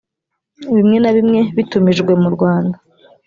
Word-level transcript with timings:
bimwe 0.75 0.97
na 1.03 1.11
bimwe 1.15 1.39
bitumijwe 1.55 2.11
murwanda 2.21 2.77